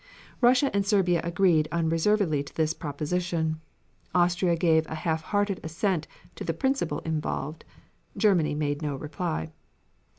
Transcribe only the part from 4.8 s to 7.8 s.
a half hearted assent to the principle involved.